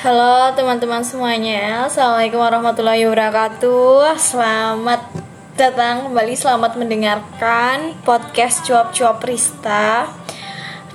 Halo 0.00 0.48
teman-teman 0.56 1.04
semuanya. 1.04 1.84
Assalamualaikum 1.84 2.40
warahmatullahi 2.40 3.04
wabarakatuh. 3.04 4.16
Selamat 4.16 5.04
datang 5.60 6.08
kembali 6.08 6.32
Selamat 6.40 6.72
mendengarkan 6.80 7.92
Podcast 8.00 8.64
Cuap-Cuap 8.64 9.20
Rista. 9.20 10.08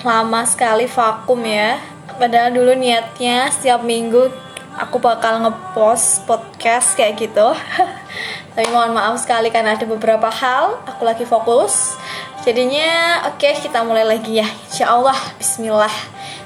Lama 0.01 0.41
sekali 0.49 0.89
vakum 0.89 1.37
ya. 1.45 1.77
Padahal 2.17 2.49
dulu 2.49 2.73
niatnya 2.73 3.53
Setiap 3.53 3.85
minggu 3.85 4.25
aku 4.73 4.97
bakal 4.97 5.37
ngepost 5.45 6.25
podcast 6.25 6.97
kayak 6.97 7.29
gitu. 7.29 7.53
Tapi 8.57 8.67
mohon 8.73 8.97
maaf 8.97 9.21
sekali 9.21 9.53
karena 9.53 9.77
ada 9.77 9.85
beberapa 9.85 10.33
hal 10.33 10.81
Aku 10.97 11.05
lagi 11.05 11.29
fokus. 11.29 11.93
Jadinya 12.41 13.21
oke 13.29 13.37
okay, 13.37 13.53
kita 13.61 13.85
mulai 13.85 14.01
lagi 14.01 14.41
ya. 14.41 14.49
Insya 14.49 14.97
Allah 14.97 15.17
Bismillah. 15.37 15.93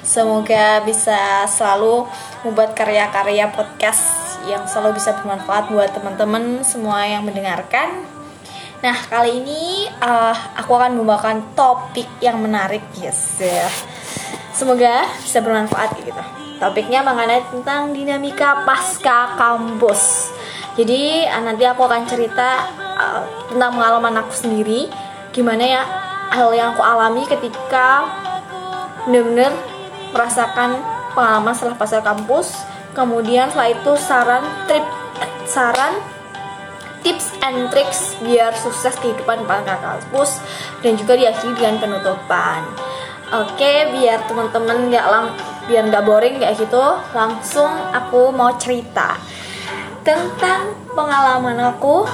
Semoga 0.04 0.84
bisa 0.84 1.48
selalu 1.48 2.04
membuat 2.44 2.76
karya-karya 2.76 3.52
podcast 3.52 4.02
yang 4.48 4.64
selalu 4.66 4.98
bisa 4.98 5.12
bermanfaat 5.20 5.70
buat 5.70 5.92
teman-teman 5.92 6.64
semua 6.64 7.04
yang 7.04 7.28
mendengarkan. 7.28 8.08
Nah, 8.80 8.96
kali 9.12 9.44
ini 9.44 9.92
uh, 10.00 10.36
aku 10.56 10.72
akan 10.72 10.96
membawakan 10.96 11.52
topik 11.52 12.08
yang 12.24 12.40
menarik, 12.40 12.80
yes. 12.96 13.44
Semoga 14.56 15.04
bisa 15.20 15.44
bermanfaat 15.44 16.00
gitu. 16.00 16.24
Topiknya 16.60 17.04
mengenai 17.04 17.44
tentang 17.52 17.92
dinamika 17.92 18.64
pasca 18.64 19.36
kampus. 19.36 20.32
Jadi 20.80 21.28
uh, 21.28 21.44
nanti 21.44 21.68
aku 21.68 21.84
akan 21.84 22.08
cerita 22.08 22.72
uh, 22.96 23.22
tentang 23.52 23.76
pengalaman 23.76 24.24
aku 24.24 24.32
sendiri, 24.32 24.88
gimana 25.36 25.64
ya 25.68 25.84
hal 26.32 26.56
yang 26.56 26.72
aku 26.72 26.84
alami 26.86 27.28
ketika 27.28 28.08
benar-benar 29.04 29.52
merasakan 30.16 30.99
pengalaman 31.14 31.54
setelah 31.56 31.78
pasca 31.78 32.00
kampus. 32.02 32.54
Kemudian 32.94 33.50
setelah 33.54 33.70
itu 33.72 33.92
saran 34.02 34.44
trip 34.66 34.86
saran 35.46 35.94
tips 37.06 37.32
and 37.46 37.72
tricks 37.72 38.18
biar 38.20 38.52
sukses 38.58 38.94
kehidupan 39.00 39.48
pasca 39.48 39.80
kampus 39.80 40.44
dan 40.84 41.00
juga 41.00 41.16
diakhiri 41.16 41.56
dengan 41.56 41.76
penutupan. 41.80 42.62
Oke 43.30 43.94
biar 43.94 44.26
teman-teman 44.26 44.90
nggak 44.90 45.06
lang 45.06 45.26
biar 45.70 45.86
nggak 45.86 46.02
boring 46.02 46.42
kayak 46.42 46.58
gitu 46.58 46.82
langsung 47.14 47.70
aku 47.94 48.34
mau 48.34 48.58
cerita 48.58 49.16
tentang 50.02 50.74
pengalaman 50.98 51.58
aku. 51.62 52.10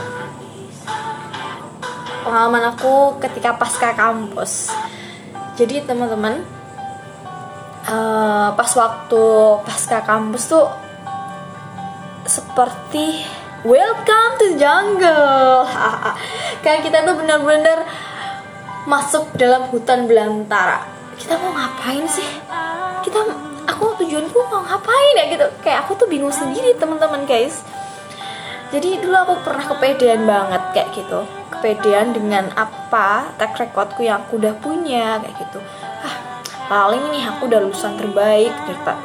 Pengalaman 2.25 2.73
aku 2.73 3.21
ketika 3.21 3.53
pasca 3.53 3.93
kampus. 3.93 4.73
Jadi 5.55 5.85
teman-teman 5.85 6.43
uh, 7.89 8.49
pas 8.53 8.71
waktu 8.75 9.23
pasca 9.65 10.01
kampus 10.01 10.49
tuh 10.49 10.67
seperti 12.25 13.21
welcome 13.61 14.33
to 14.41 14.47
jungle. 14.57 15.65
Kayak 16.65 16.89
kita 16.89 16.97
tuh 17.05 17.15
bener-bener 17.21 17.85
masuk 18.89 19.29
dalam 19.37 19.69
hutan 19.69 20.09
belantara. 20.09 20.85
Kita 21.17 21.37
mau 21.41 21.53
ngapain 21.53 22.05
sih? 22.09 22.25
Kita 23.05 23.19
aku 23.69 24.01
tujuanku 24.01 24.37
mau 24.49 24.65
ngapain 24.65 25.13
ya 25.21 25.25
gitu. 25.29 25.45
Kayak 25.61 25.85
aku 25.85 25.97
tuh 25.97 26.07
bingung 26.09 26.33
sendiri 26.33 26.73
teman-teman 26.77 27.29
guys. 27.29 27.61
Jadi 28.73 28.97
dulu 28.99 29.13
aku 29.13 29.33
pernah 29.45 29.65
kepedean 29.69 30.25
banget 30.25 30.61
kayak 30.73 30.89
gitu. 30.97 31.21
Kepedean 31.53 32.17
dengan 32.17 32.49
apa 32.57 33.29
track 33.37 33.61
recordku 33.61 34.01
yang 34.01 34.25
aku 34.25 34.41
udah 34.41 34.57
punya 34.57 35.21
kayak 35.21 35.37
gitu 35.45 35.61
paling 36.65 37.03
nih 37.13 37.23
aku 37.29 37.47
udah 37.49 37.59
lulusan 37.61 37.93
terbaik 37.97 38.51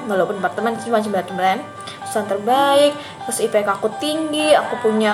walaupun 0.09 0.41
departemen 0.41 0.81
cuma 0.81 1.05
departemen 1.05 1.61
lulusan 2.05 2.25
terbaik 2.27 2.93
terus 3.27 3.39
IPK 3.45 3.69
aku 3.69 3.89
tinggi 4.01 4.57
aku 4.57 4.81
punya 4.81 5.13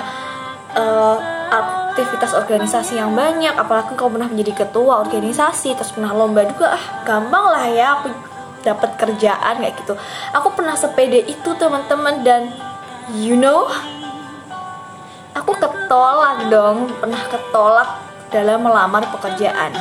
uh, 0.75 1.17
aktivitas 1.51 2.35
organisasi 2.37 2.99
yang 2.99 3.15
banyak 3.17 3.55
apalagi 3.55 3.95
kau 3.97 4.11
pernah 4.11 4.29
menjadi 4.29 4.67
ketua 4.67 5.01
organisasi 5.01 5.75
terus 5.75 5.91
pernah 5.95 6.11
lomba 6.13 6.45
juga 6.45 6.75
ah 6.75 6.83
gampang 7.03 7.45
lah 7.51 7.65
ya 7.71 7.87
aku 7.99 8.07
dapat 8.67 8.99
kerjaan 8.99 9.63
kayak 9.63 9.79
gitu. 9.79 9.95
Aku 10.35 10.51
pernah 10.51 10.75
sepede 10.75 11.23
itu 11.23 11.49
teman-teman 11.55 12.19
dan 12.27 12.51
you 13.15 13.39
know 13.39 13.71
aku 15.31 15.55
ketolak 15.55 16.51
dong 16.51 16.91
pernah 16.99 17.23
ketolak 17.31 17.89
dalam 18.27 18.67
melamar 18.67 19.07
pekerjaan. 19.07 19.71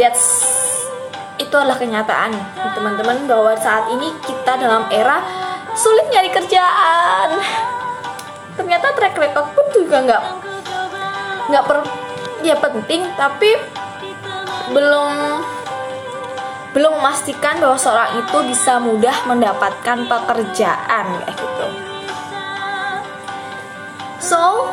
That's 0.00 0.55
itu 1.36 1.54
adalah 1.56 1.76
kenyataan 1.76 2.32
teman-teman 2.76 3.28
bahwa 3.28 3.52
saat 3.56 3.92
ini 3.92 4.12
kita 4.24 4.56
dalam 4.56 4.88
era 4.88 5.20
sulit 5.76 6.08
nyari 6.08 6.32
kerjaan. 6.32 7.36
Ternyata 8.56 8.96
track 8.96 9.14
record 9.20 9.52
pun 9.52 9.66
juga 9.72 9.96
nggak 10.00 10.22
nggak 11.46 11.64
per 11.68 11.78
ya 12.42 12.56
penting 12.58 13.06
tapi 13.14 13.54
belum 14.72 15.12
belum 16.76 16.92
memastikan 17.00 17.56
bahwa 17.56 17.78
seorang 17.80 18.20
itu 18.20 18.38
bisa 18.52 18.76
mudah 18.76 19.16
mendapatkan 19.24 19.98
pekerjaan 20.04 21.04
kayak 21.24 21.36
gitu. 21.36 21.66
So 24.20 24.68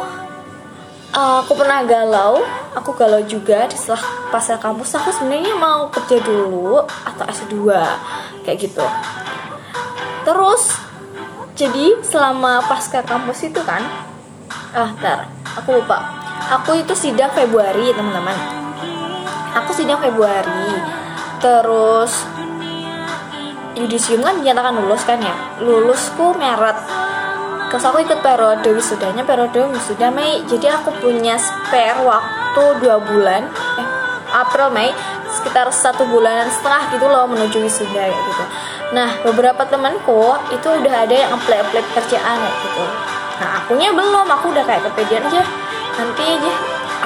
uh, 1.13 1.45
aku 1.45 1.53
pernah 1.55 1.85
galau 1.85 2.41
aku 2.73 2.91
galau 2.97 3.21
juga 3.23 3.69
di 3.69 3.77
setelah 3.77 4.01
pasca 4.33 4.57
kampus. 4.57 4.97
Aku 4.97 5.09
sebenarnya 5.13 5.53
mau 5.55 5.87
kerja 5.93 6.19
dulu 6.19 6.81
atau 6.83 7.23
S2 7.29 7.69
kayak 8.43 8.57
gitu. 8.59 8.85
Terus 10.25 10.73
jadi 11.53 12.01
selama 12.01 12.65
pasca 12.65 13.05
kampus 13.05 13.45
itu 13.45 13.61
kan 13.61 13.85
ah 14.73 14.89
ntar 14.99 15.29
aku 15.53 15.79
lupa. 15.79 16.01
Aku 16.59 16.75
itu 16.75 16.91
sidang 16.97 17.31
Februari 17.31 17.93
teman-teman. 17.93 18.35
Aku 19.63 19.71
sidang 19.71 20.01
Februari. 20.01 20.75
Terus 21.39 22.25
yudisium 23.77 24.25
kan 24.25 24.41
dinyatakan 24.41 24.75
lulus 24.75 25.03
kan 25.05 25.21
ya? 25.21 25.35
Lulusku 25.61 26.35
Maret 26.35 27.02
terus 27.73 27.89
aku 27.89 28.05
ikut 28.05 28.21
periode 28.21 28.69
wisudanya 28.69 29.25
periode 29.25 29.65
wisuda 29.73 30.13
Mei. 30.13 30.45
Jadi 30.45 30.69
aku 30.69 30.93
punya 31.01 31.41
spare 31.41 32.05
waktu 32.05 32.63
dua 32.77 33.01
bulan. 33.01 33.49
Eh 33.81 33.87
April 34.29 34.69
Mei. 34.69 34.93
Sekitar 35.33 35.73
satu 35.73 36.05
bulanan 36.05 36.53
setengah 36.53 36.93
gitu 36.93 37.09
loh 37.09 37.25
menuju 37.25 37.65
wisuda 37.65 37.97
kayak 37.97 38.13
gitu. 38.13 38.43
Nah 38.93 39.09
beberapa 39.25 39.65
temanku 39.65 40.37
itu 40.53 40.67
udah 40.69 40.93
ada 41.01 41.15
yang 41.17 41.33
apply 41.33 41.65
apply 41.65 41.81
pekerjaan 41.81 42.37
kayak 42.45 42.57
gitu. 42.61 42.85
Nah 43.41 43.49
akunya 43.65 43.89
belum. 43.89 44.29
Aku 44.37 44.53
udah 44.53 44.61
kayak 44.69 44.85
kepedean 44.93 45.25
aja. 45.33 45.41
Nanti 45.97 46.23
aja. 46.29 46.53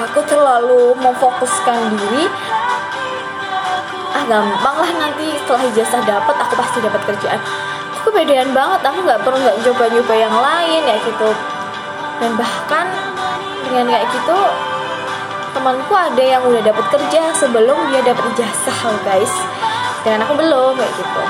Aku 0.04 0.20
terlalu 0.28 0.92
memfokuskan 1.00 1.96
diri. 1.96 2.28
Ah 4.12 4.24
gampang 4.28 4.76
lah 4.84 4.92
nanti 5.00 5.32
setelah 5.32 5.64
ijazah 5.72 6.04
dapat 6.04 6.36
aku 6.36 6.60
pasti 6.60 6.84
dapat 6.84 7.00
kerjaan 7.08 7.40
kepedean 8.06 8.50
banget 8.54 8.80
aku 8.84 8.98
nggak 9.02 9.20
perlu 9.22 9.38
nggak 9.38 9.58
coba-coba 9.64 10.14
yang 10.14 10.36
lain 10.36 10.82
ya 10.84 10.96
gitu. 11.02 11.30
Dan 12.18 12.30
bahkan 12.34 12.86
dengan 13.68 13.86
kayak 13.94 14.06
gitu 14.10 14.38
temanku 15.54 15.94
ada 15.96 16.22
yang 16.22 16.42
udah 16.44 16.62
dapat 16.62 16.86
kerja 16.92 17.34
sebelum 17.34 17.78
dia 17.90 18.02
dapat 18.02 18.24
ijazah 18.36 18.78
guys. 19.02 19.34
Dan 20.06 20.22
aku 20.22 20.38
belum 20.38 20.78
kayak 20.78 20.94
gitu. 20.94 21.22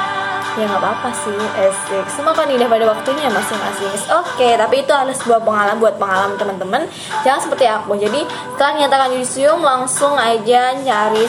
Ya 0.58 0.66
nggak 0.66 0.82
apa-apa 0.82 1.14
sih 1.14 1.38
esik 1.54 2.06
semua 2.10 2.34
kan 2.34 2.50
indah 2.50 2.66
pada 2.66 2.90
waktunya 2.90 3.30
masing-masing. 3.30 3.94
Oke 3.94 4.42
okay, 4.42 4.52
tapi 4.58 4.82
itu 4.82 4.90
adalah 4.90 5.14
sebuah 5.14 5.40
pengalaman 5.46 5.78
buat 5.78 5.94
pengalaman 6.02 6.34
teman-teman. 6.34 6.82
Jangan 7.22 7.40
seperti 7.46 7.70
aku. 7.70 7.94
Jadi 7.94 8.26
setelah 8.26 8.72
nyatakan 8.74 9.08
yudisium 9.14 9.62
langsung 9.62 10.18
aja 10.18 10.74
cari 10.82 11.24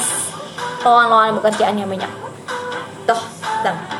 lowongan-lowongan 0.81 1.33
pekerjaan 1.43 1.75
yang 1.77 1.89
banyak. 1.93 2.11
Toh 3.05 3.21
dan 3.61 3.98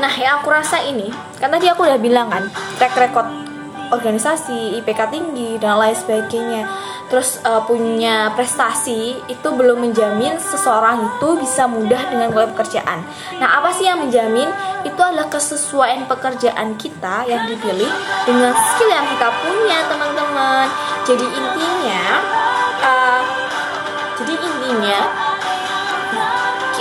Nah, 0.00 0.12
yang 0.16 0.40
aku 0.40 0.48
rasa 0.48 0.80
ini, 0.88 1.12
kan 1.36 1.52
tadi 1.52 1.68
aku 1.68 1.84
udah 1.84 2.00
bilang 2.00 2.32
kan, 2.32 2.48
track 2.80 2.96
record 2.96 3.28
organisasi, 3.92 4.80
IPK 4.80 5.00
tinggi 5.12 5.60
dan 5.60 5.76
lain 5.76 5.92
sebagainya. 5.92 6.64
Terus 7.10 7.42
uh, 7.42 7.60
punya 7.66 8.30
prestasi 8.38 9.18
itu 9.26 9.48
belum 9.50 9.82
menjamin 9.82 10.38
seseorang 10.38 11.10
itu 11.10 11.28
bisa 11.42 11.66
mudah 11.66 11.98
dengan 12.06 12.30
mulai 12.30 12.48
pekerjaan. 12.54 13.02
Nah, 13.42 13.60
apa 13.60 13.74
sih 13.74 13.90
yang 13.90 14.00
menjamin? 14.00 14.48
Itu 14.86 14.96
adalah 15.02 15.28
kesesuaian 15.28 16.08
pekerjaan 16.08 16.78
kita 16.80 17.28
yang 17.28 17.44
dipilih 17.50 17.90
dengan 18.24 18.54
skill 18.56 18.88
yang 18.88 19.04
kita 19.10 19.28
punya, 19.42 19.78
teman-teman. 19.90 20.66
Jadi 21.04 21.26
intinya, 21.28 22.04
uh, 22.80 23.22
jadi 24.22 24.34
intinya 24.38 25.00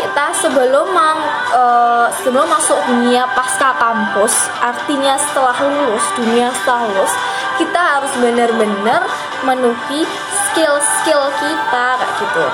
kita 0.10 0.34
sebelum 0.42 0.90
mang, 0.90 1.22
uh, 1.54 2.10
sebelum 2.26 2.50
masuk 2.50 2.82
dunia 2.90 3.30
pasca 3.38 3.78
kampus 3.78 4.50
artinya 4.58 5.14
setelah 5.22 5.54
lulus 5.62 6.02
dunia 6.18 6.50
setelah 6.50 6.90
lulus 6.90 7.14
kita 7.62 7.78
harus 7.78 8.10
benar-benar 8.18 9.06
menuhi 9.46 10.10
skill-skill 10.50 11.30
kita 11.38 11.86
kayak 12.02 12.14
gitu. 12.26 12.46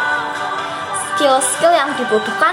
Skill-skill 1.16 1.72
yang 1.72 1.96
dibutuhkan 1.96 2.52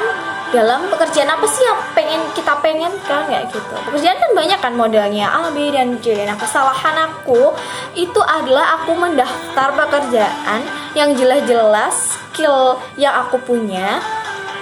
dalam 0.54 0.87
pekerjaan 0.87 1.34
apa 1.34 1.50
sih 1.50 1.66
yang 1.66 1.81
pengen 1.99 2.22
kita 2.38 2.54
pengen 2.62 2.94
kan 3.10 3.26
kayak 3.26 3.50
gitu. 3.50 3.75
Pekerjaan 3.90 4.22
kan 4.22 4.31
banyak 4.38 4.58
kan 4.62 4.72
modelnya 4.78 5.26
A 5.34 5.50
B 5.50 5.75
dan 5.75 5.99
C. 5.99 6.14
Nah 6.22 6.38
kesalahan 6.38 7.10
aku 7.10 7.50
itu 7.99 8.20
adalah 8.22 8.78
aku 8.78 8.94
mendaftar 8.94 9.75
pekerjaan 9.75 10.62
yang 10.94 11.10
jelas-jelas 11.19 12.14
skill 12.31 12.78
yang 12.94 13.19
aku 13.19 13.43
punya 13.43 13.99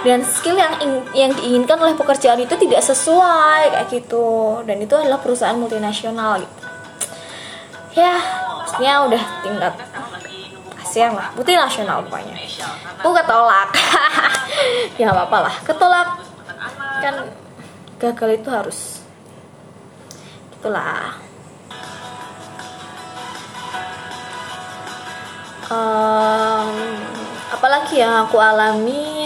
dan 0.01 0.25
skill 0.25 0.57
yang 0.57 0.73
in, 0.81 0.91
yang 1.13 1.31
diinginkan 1.37 1.77
oleh 1.77 1.93
pekerjaan 1.93 2.41
itu 2.41 2.57
tidak 2.57 2.81
sesuai 2.81 3.69
kayak 3.69 3.87
gitu. 3.93 4.61
Dan 4.65 4.81
itu 4.81 4.93
adalah 4.97 5.21
perusahaan 5.21 5.57
multinasional 5.57 6.41
gitu. 6.41 6.55
Ya 8.01 8.17
maksudnya 8.57 8.93
udah 9.05 9.23
tingkat 9.45 9.73
kasihan 10.81 11.13
lah. 11.13 11.29
Multinasional 11.37 12.01
pokoknya. 12.09 12.35
Aku 13.03 13.09
ketolak. 13.13 13.69
Ya 14.99 15.09
apa 15.09 15.25
apa 15.25 15.37
lah. 15.49 15.55
Ketolak. 15.65 16.09
Kan 17.01 17.15
gagal 17.97 18.29
itu 18.41 18.49
harus 18.49 19.01
itulah 20.61 21.17
um, 25.69 26.69
apalagi 27.53 28.01
yang 28.01 28.25
aku 28.25 28.41
alamin 28.41 29.20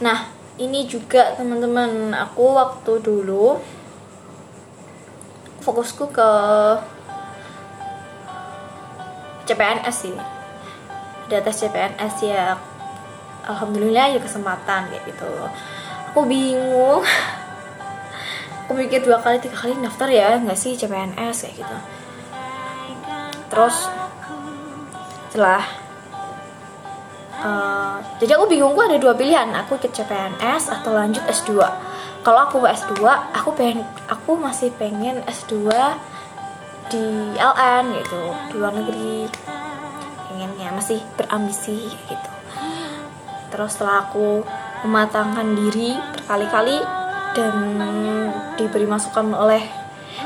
nah 0.00 0.28
ini 0.56 0.88
juga 0.88 1.36
teman-teman 1.36 2.16
aku 2.16 2.56
waktu 2.56 2.92
dulu 3.04 3.60
fokusku 5.60 6.08
ke 6.14 6.30
CPNS 9.46 9.96
sih 9.96 10.16
ada 11.26 11.42
tes 11.42 11.58
CPNS 11.58 12.14
ya. 12.22 12.54
Alhamdulillah 13.46 14.14
ya 14.14 14.18
kesempatan 14.22 14.90
kayak 14.90 15.02
gitu. 15.10 15.30
Aku 16.14 16.22
bingung. 16.26 17.02
Aku 18.66 18.74
mikir 18.74 19.02
dua 19.02 19.22
kali 19.22 19.38
tiga 19.38 19.54
kali 19.54 19.78
daftar 19.78 20.10
ya 20.10 20.38
nggak 20.42 20.58
sih 20.58 20.74
CPNS 20.74 21.46
kayak 21.46 21.54
gitu. 21.62 21.76
Terus 23.50 23.76
setelah 25.30 25.62
uh, 27.40 27.98
jadi 28.22 28.36
aku 28.40 28.48
bingung 28.48 28.72
gue 28.72 28.84
ada 28.86 28.98
dua 29.00 29.12
pilihan? 29.16 29.50
Aku 29.64 29.76
ikut 29.76 29.92
CPNS 29.92 30.70
atau 30.70 30.94
lanjut 30.96 31.24
S2 31.26 31.58
kalau 32.26 32.42
aku 32.42 32.66
ke 32.66 32.74
S2 32.74 33.06
aku 33.38 33.54
pengen 33.54 33.86
aku 34.10 34.34
masih 34.34 34.74
pengen 34.74 35.22
S2 35.30 35.70
di 36.90 37.06
LN 37.38 38.02
gitu 38.02 38.22
di 38.50 38.54
luar 38.58 38.74
negeri. 38.74 39.30
Pengennya 40.26 40.74
masih 40.74 40.98
berambisi 41.14 41.86
gitu. 41.86 42.30
Terus 43.54 43.78
setelah 43.78 44.10
aku 44.10 44.42
mematangkan 44.82 45.54
diri 45.54 45.94
berkali-kali 46.18 46.82
dan 47.38 47.54
diberi 48.58 48.90
masukan 48.90 49.30
oleh 49.30 49.62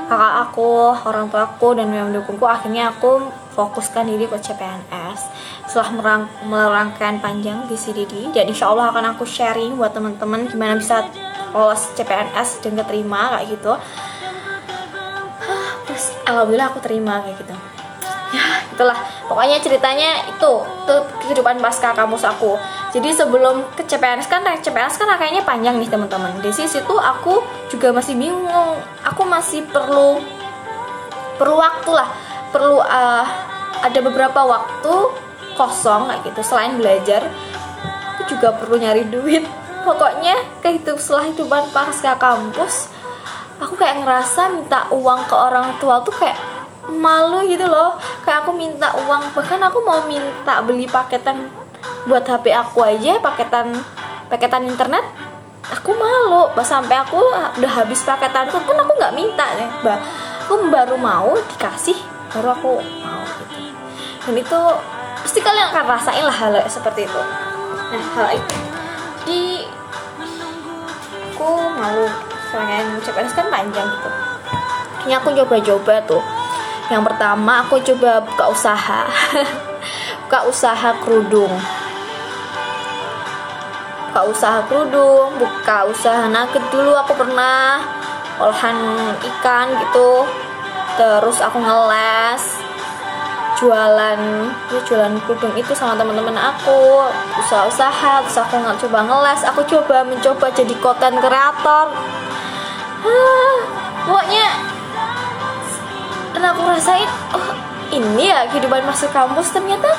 kakak 0.09 0.35
aku, 0.49 0.97
orang 1.05 1.29
tua 1.29 1.53
aku 1.53 1.77
dan 1.77 1.93
yang 1.93 2.09
mendukungku 2.09 2.49
akhirnya 2.49 2.97
aku 2.97 3.29
fokuskan 3.53 4.09
diri 4.09 4.25
ke 4.25 4.41
CPNS 4.41 5.00
setelah 5.71 5.91
merang 5.95 6.23
merangkaian 6.47 7.23
panjang 7.23 7.63
di 7.71 7.79
CDD 7.79 8.35
dan 8.35 8.51
insya 8.51 8.71
Allah 8.71 8.91
akan 8.91 9.15
aku 9.15 9.23
sharing 9.23 9.79
buat 9.79 9.95
teman-teman 9.95 10.51
gimana 10.51 10.75
bisa 10.75 11.07
lolos 11.55 11.95
CPNS 11.95 12.63
dan 12.63 12.79
keterima 12.79 13.39
kayak 13.39 13.47
gitu. 13.55 13.73
Terus 15.87 16.05
alhamdulillah 16.27 16.69
aku 16.75 16.81
terima 16.83 17.23
kayak 17.23 17.39
gitu. 17.43 17.55
Ya 18.31 18.47
itulah. 18.71 18.99
Pokoknya 19.27 19.59
ceritanya 19.63 20.27
itu 20.27 20.53
itu 20.63 20.97
kehidupan 21.27 21.59
pasca 21.59 21.95
kampus 21.95 22.27
aku. 22.27 22.59
Jadi 22.91 23.15
sebelum 23.15 23.63
ke 23.79 23.87
CPNS 23.87 24.27
kan 24.27 24.43
CPNS 24.43 24.99
kan 24.99 25.07
kayaknya 25.19 25.43
panjang 25.47 25.79
nih 25.79 25.91
teman-teman. 25.91 26.35
Di 26.43 26.51
sisi 26.51 26.83
itu 26.83 26.95
aku 26.99 27.43
juga 27.71 27.95
masih 27.95 28.19
bingung. 28.19 28.79
Aku 29.07 29.23
masih 29.27 29.67
perlu 29.71 30.19
perlu 31.39 31.57
waktu 31.59 31.91
lah. 31.95 32.11
Perlu 32.51 32.83
uh, 32.83 33.50
ada 33.81 33.99
beberapa 34.05 34.41
waktu 34.45 34.95
kosong 35.57 36.09
kayak 36.09 36.21
gitu. 36.33 36.41
Selain 36.45 36.77
belajar 36.77 37.29
aku 38.15 38.37
juga 38.37 38.53
perlu 38.57 38.81
nyari 38.81 39.09
duit. 39.09 39.45
Pokoknya 39.87 40.37
kehidupan 40.61 41.01
setelah 41.01 41.25
hidupan 41.33 41.63
pasca 41.73 42.13
kampus 42.21 42.93
aku 43.61 43.77
kayak 43.77 44.05
ngerasa 44.05 44.57
minta 44.57 44.89
uang 44.93 45.29
ke 45.29 45.37
orang 45.37 45.77
tua 45.81 46.01
tuh 46.01 46.13
kayak 46.13 46.37
malu 46.93 47.45
gitu 47.49 47.65
loh. 47.65 47.97
Kayak 48.25 48.45
aku 48.45 48.53
minta 48.57 48.93
uang 48.93 49.33
bahkan 49.33 49.61
aku 49.61 49.81
mau 49.85 50.05
minta 50.05 50.61
beli 50.65 50.85
paketan 50.89 51.49
buat 52.09 52.25
HP 52.25 52.53
aku 52.53 52.81
aja 52.85 53.21
paketan 53.21 53.73
paketan 54.29 54.69
internet 54.69 55.05
aku 55.69 55.97
malu. 55.97 56.53
Bah 56.53 56.65
sampai 56.65 57.01
aku 57.01 57.21
udah 57.61 57.73
habis 57.73 58.05
paketan 58.05 58.53
pun 58.53 58.77
aku 58.77 58.93
nggak 58.97 59.17
minta 59.17 59.49
deh. 59.57 59.71
Bah 59.81 60.01
aku 60.45 60.67
baru 60.67 60.99
mau 60.99 61.33
dikasih 61.57 61.95
baru 62.35 62.51
aku 62.59 62.83
mau 62.83 63.23
gitu 63.39 63.50
dan 64.21 64.35
itu 64.37 64.61
pasti 65.25 65.41
kalian 65.41 65.73
akan 65.73 65.85
rasain 65.89 66.25
lah 66.25 66.37
hal 66.37 66.53
seperti 66.69 67.09
itu. 67.09 67.23
Nah 67.91 68.05
hal 68.17 68.29
itu. 68.37 68.57
Di 69.25 69.41
aku 71.33 71.51
malu 71.73 72.05
soalnya 72.53 73.01
CPNS 73.01 73.33
kan 73.33 73.47
panjang 73.49 73.89
gitu. 73.89 74.11
Ini 75.09 75.13
aku 75.17 75.33
coba-coba 75.33 75.95
tuh. 76.05 76.23
Yang 76.93 77.03
pertama 77.09 77.65
aku 77.65 77.81
coba 77.81 78.21
buka 78.21 78.45
usaha. 78.53 79.01
Buka 80.27 80.47
usaha 80.47 80.95
kerudung. 81.03 81.51
Buka 84.11 84.21
usaha 84.31 84.63
kerudung 84.71 85.35
buka 85.41 85.91
usaha 85.91 86.31
nugget 86.31 86.63
dulu. 86.71 86.95
Aku 87.03 87.19
pernah 87.19 87.83
olahan 88.39 88.79
ikan 89.19 89.75
gitu. 89.75 90.29
Terus 90.95 91.41
aku 91.43 91.59
ngeles 91.59 92.60
jualan 93.61 94.21
jualan 94.89 95.13
kerudung 95.29 95.53
itu 95.55 95.77
sama 95.77 95.95
teman-teman 95.95 96.35
aku. 96.35 97.05
Usaha-usaha 97.45 98.25
terus 98.25 98.41
aku 98.41 98.57
nggak 98.57 98.81
coba 98.81 98.99
ngeles. 99.05 99.41
Aku 99.53 99.61
coba 99.69 100.01
mencoba 100.03 100.49
jadi 100.51 100.75
konten 100.81 101.21
kreator. 101.21 101.87
Ah, 103.05 103.57
pokoknya 104.09 104.49
dan 106.31 106.43
aku 106.57 106.61
rasain 106.65 107.11
oh 107.37 107.49
ini 107.93 108.33
ya 108.33 108.49
kehidupan 108.49 108.81
masuk 108.89 109.13
kampus. 109.13 109.53
Ternyata 109.53 109.93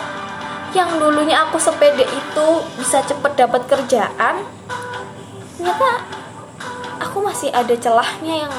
yang 0.72 0.98
dulunya 0.98 1.44
aku 1.44 1.60
sepede 1.60 2.08
itu 2.08 2.48
bisa 2.80 3.04
cepet 3.04 3.36
dapat 3.36 3.68
kerjaan 3.68 4.40
ternyata 5.60 5.90
aku 7.04 7.20
masih 7.20 7.52
ada 7.52 7.76
celahnya 7.76 8.48
yang 8.48 8.54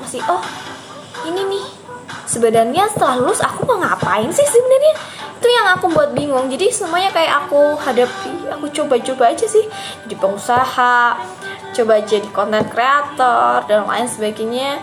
masih 0.00 0.24
oh 0.24 0.40
ini 1.28 1.44
nih 1.52 1.66
sebenarnya 2.34 2.90
setelah 2.90 3.22
lulus 3.22 3.38
aku 3.38 3.62
mau 3.62 3.78
ngapain 3.78 4.26
sih 4.34 4.42
sebenarnya? 4.42 4.94
Itu 5.38 5.46
yang 5.46 5.66
aku 5.78 5.86
buat 5.94 6.10
bingung. 6.10 6.50
Jadi 6.50 6.74
semuanya 6.74 7.14
kayak 7.14 7.46
aku 7.46 7.78
hadapi 7.78 8.50
aku 8.50 8.66
coba-coba 8.74 9.30
aja 9.30 9.46
sih. 9.46 9.62
Jadi 10.02 10.14
pengusaha 10.18 10.96
coba 11.74 11.94
jadi 12.02 12.28
konten 12.34 12.66
kreator 12.66 13.62
dan 13.70 13.86
lain 13.86 14.10
sebagainya. 14.10 14.82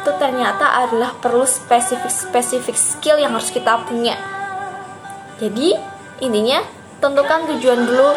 Itu 0.00 0.10
ternyata 0.16 0.86
adalah 0.86 1.12
perlu 1.20 1.44
spesifik 1.44 2.08
spesifik 2.08 2.76
skill 2.78 3.20
yang 3.20 3.36
harus 3.36 3.52
kita 3.52 3.76
punya. 3.84 4.16
Jadi 5.36 5.76
intinya 6.24 6.64
tentukan 7.04 7.44
tujuan 7.52 7.84
dulu. 7.84 8.16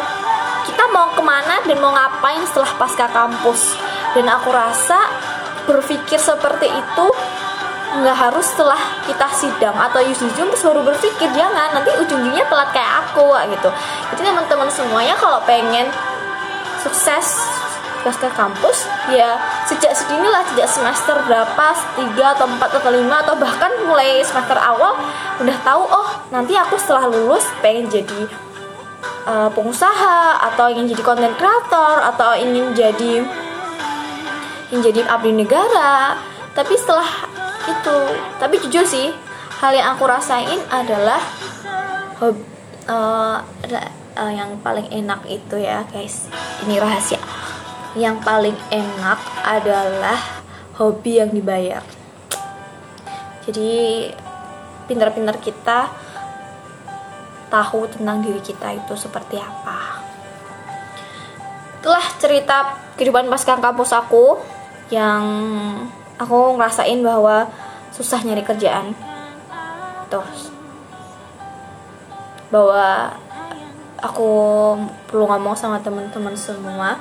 Kita 0.64 0.84
mau 0.94 1.12
ke 1.12 1.20
mana 1.20 1.60
dan 1.66 1.76
mau 1.82 1.92
ngapain 1.92 2.40
setelah 2.48 2.72
pasca 2.80 3.10
kampus. 3.12 3.76
Dan 4.16 4.30
aku 4.30 4.48
rasa 4.50 4.98
berpikir 5.68 6.18
seperti 6.18 6.66
itu 6.66 7.06
nggak 7.90 8.16
harus 8.16 8.46
setelah 8.46 8.78
kita 9.02 9.26
sidang 9.34 9.74
atau 9.74 9.98
yusujum 9.98 10.46
terus 10.54 10.62
baru 10.62 10.86
berpikir 10.86 11.26
jangan 11.34 11.74
nanti 11.74 11.90
ujung-ujungnya 11.98 12.46
telat 12.46 12.70
kayak 12.70 12.92
aku 13.02 13.34
gitu. 13.50 13.68
Jadi 14.14 14.20
teman-teman 14.30 14.70
semuanya 14.70 15.14
kalau 15.18 15.42
pengen 15.42 15.90
sukses 16.80 17.42
pasca 18.00 18.32
kampus 18.32 18.88
ya 19.12 19.36
sejak 19.68 19.92
sedini 19.92 20.24
lah 20.24 20.40
sejak 20.48 20.64
semester 20.72 21.20
berapa 21.28 21.66
tiga 22.00 22.32
atau 22.32 22.48
empat 22.48 22.80
atau 22.80 22.88
lima 22.96 23.20
atau 23.20 23.36
bahkan 23.36 23.68
mulai 23.84 24.24
semester 24.24 24.56
awal 24.56 24.96
udah 25.36 25.56
tahu 25.60 25.84
oh 25.84 26.08
nanti 26.32 26.56
aku 26.56 26.80
setelah 26.80 27.12
lulus 27.12 27.44
pengen 27.60 27.92
jadi 27.92 28.24
uh, 29.28 29.48
pengusaha 29.52 30.40
atau 30.52 30.72
ingin 30.72 30.96
jadi 30.96 31.02
konten 31.04 31.32
kreator 31.36 32.00
atau 32.14 32.32
ingin 32.40 32.72
jadi 32.72 33.24
ingin 34.70 34.80
jadi 34.80 35.00
abdi 35.10 35.34
negara. 35.34 36.16
Tapi 36.50 36.74
setelah 36.74 37.06
itu. 37.68 37.98
Tapi 38.40 38.54
jujur 38.62 38.84
sih 38.86 39.12
hal 39.60 39.72
yang 39.76 39.96
aku 39.96 40.08
rasain 40.08 40.60
adalah 40.72 41.20
hob, 42.20 42.36
uh, 42.88 43.44
uh, 44.16 44.32
yang 44.32 44.56
paling 44.64 44.88
enak 44.88 45.24
itu 45.28 45.60
ya 45.60 45.84
guys. 45.88 46.28
Ini 46.64 46.80
rahasia. 46.80 47.20
Yang 47.98 48.16
paling 48.22 48.56
enak 48.70 49.20
adalah 49.42 50.18
hobi 50.78 51.20
yang 51.20 51.30
dibayar. 51.34 51.82
Jadi 53.44 54.06
pintar-pintar 54.86 55.36
kita 55.42 55.90
tahu 57.50 57.90
tentang 57.90 58.22
diri 58.22 58.38
kita 58.38 58.78
itu 58.78 58.94
seperti 58.94 59.36
apa. 59.42 59.98
Itulah 61.82 62.06
cerita 62.20 62.76
kehidupan 62.94 63.26
pasca 63.26 63.58
kampus 63.58 63.90
aku 63.96 64.38
yang 64.92 65.24
aku 66.20 66.60
ngerasain 66.60 67.00
bahwa 67.00 67.48
susah 67.88 68.20
nyari 68.20 68.44
kerjaan. 68.44 68.92
Terus 70.12 70.52
bahwa 72.52 73.14
aku 74.04 74.30
perlu 75.08 75.24
ngomong 75.24 75.56
sama 75.56 75.80
teman-teman 75.80 76.36
semua. 76.36 77.00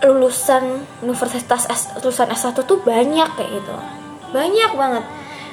Lulusan 0.00 0.80
universitas 1.04 1.68
S, 1.68 1.92
lulusan 2.00 2.32
S1 2.32 2.56
tuh 2.64 2.80
banyak 2.80 3.28
kayak 3.36 3.50
gitu. 3.52 3.76
Banyak 4.32 4.72
banget. 4.72 5.04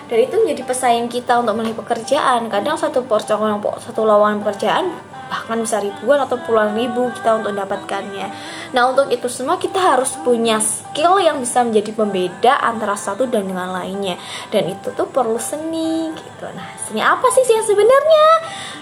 Dan 0.07 0.23
itu 0.23 0.35
menjadi 0.39 0.63
pesaing 0.63 1.11
kita 1.11 1.43
untuk 1.43 1.59
melihat 1.59 1.83
pekerjaan. 1.83 2.47
Kadang 2.47 2.79
satu 2.79 3.03
porcong 3.03 3.59
satu 3.83 4.07
lowongan 4.07 4.39
pekerjaan 4.39 4.87
bahkan 5.27 5.59
bisa 5.59 5.83
ribuan 5.83 6.23
atau 6.23 6.39
puluhan 6.39 6.71
ribu 6.71 7.11
kita 7.11 7.43
untuk 7.43 7.51
mendapatkannya 7.51 8.31
nah 8.75 8.91
untuk 8.91 9.07
itu 9.07 9.27
semua 9.31 9.55
kita 9.55 9.79
harus 9.79 10.15
punya 10.23 10.59
skill 10.59 11.21
yang 11.21 11.39
bisa 11.39 11.63
menjadi 11.63 11.91
pembeda 11.95 12.53
antara 12.59 12.99
satu 12.99 13.29
dan 13.29 13.47
dengan 13.47 13.71
lainnya. 13.71 14.19
Dan 14.51 14.71
itu 14.71 14.91
tuh 14.91 15.07
perlu 15.07 15.39
seni 15.39 16.11
gitu. 16.11 16.45
Nah 16.51 16.75
seni 16.83 16.99
apa 16.99 17.27
sih 17.31 17.43
yang 17.47 17.63
sebenarnya? 17.63 18.27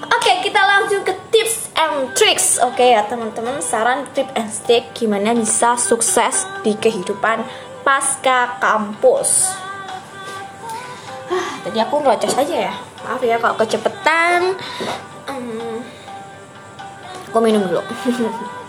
Oke 0.10 0.32
kita 0.46 0.62
langsung 0.62 1.02
ke 1.06 1.14
tips 1.30 1.70
and 1.78 2.14
tricks. 2.18 2.58
Oke 2.62 2.96
ya 2.96 3.06
teman-teman 3.06 3.62
saran 3.62 4.08
tip 4.18 4.30
and 4.34 4.50
stick 4.50 4.92
gimana 4.98 5.38
bisa 5.38 5.78
sukses 5.78 6.50
di 6.66 6.74
kehidupan 6.74 7.46
pasca 7.86 8.58
kampus. 8.58 9.54
Ah, 11.26 11.50
tadi 11.66 11.78
aku 11.82 12.02
ngelocos 12.02 12.38
aja 12.38 12.72
ya. 12.72 12.74
Maaf 13.06 13.22
ya 13.22 13.38
kalau 13.38 13.54
kecepetan 13.62 14.58
um, 15.30 15.78
aku 17.30 17.38
minum 17.38 17.62
dulu 17.70 17.82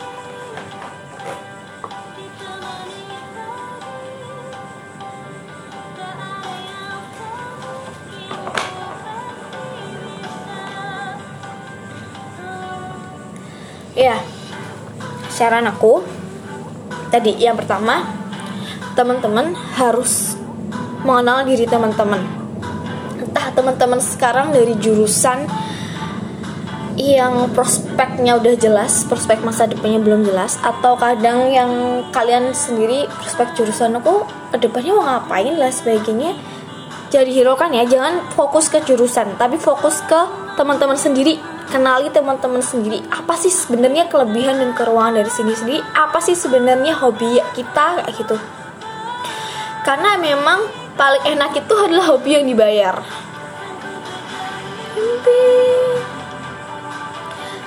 ya 13.96 14.20
saran 15.32 15.66
aku 15.66 16.04
tadi 17.08 17.34
yang 17.40 17.56
pertama 17.56 18.04
teman-teman 18.92 19.56
harus 19.80 20.36
mengenal 21.02 21.48
diri 21.48 21.64
teman-teman 21.64 22.20
entah 23.16 23.48
teman-teman 23.56 24.00
sekarang 24.00 24.52
dari 24.52 24.76
jurusan 24.76 25.48
yang 26.96 27.52
prospeknya 27.52 28.40
udah 28.40 28.56
jelas, 28.56 29.04
prospek 29.04 29.44
masa 29.44 29.68
depannya 29.68 30.00
belum 30.00 30.24
jelas, 30.24 30.56
atau 30.64 30.96
kadang 30.96 31.52
yang 31.52 31.70
kalian 32.08 32.56
sendiri 32.56 33.04
prospek 33.20 33.52
jurusan 33.52 34.00
aku 34.00 34.24
ke 34.48 34.56
depannya 34.64 34.92
mau 34.96 35.04
ngapain 35.04 35.54
lah 35.60 35.68
sebagainya. 35.68 36.32
Jadi 37.12 37.36
hero 37.36 37.54
kan 37.54 37.70
ya, 37.70 37.84
jangan 37.84 38.24
fokus 38.32 38.72
ke 38.72 38.80
jurusan, 38.82 39.36
tapi 39.36 39.60
fokus 39.60 40.00
ke 40.08 40.20
teman-teman 40.56 40.96
sendiri. 40.96 41.36
Kenali 41.76 42.08
teman-teman 42.08 42.64
sendiri. 42.64 43.04
Apa 43.12 43.36
sih 43.36 43.52
sebenarnya 43.52 44.08
kelebihan 44.08 44.56
dan 44.56 44.72
kekurangan 44.72 45.20
dari 45.20 45.28
sini 45.28 45.52
sendiri? 45.52 45.84
Apa 45.92 46.24
sih 46.24 46.32
sebenarnya 46.32 46.96
hobi 46.96 47.36
kita 47.52 48.00
kayak 48.00 48.16
gitu? 48.16 48.32
Karena 49.84 50.16
memang 50.16 50.64
paling 50.96 51.36
enak 51.36 51.52
itu 51.52 51.74
adalah 51.76 52.16
hobi 52.16 52.40
yang 52.40 52.48
dibayar. 52.48 52.96